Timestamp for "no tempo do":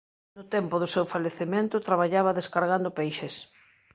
0.35-0.91